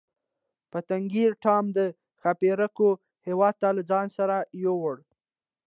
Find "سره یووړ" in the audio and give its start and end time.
4.17-4.97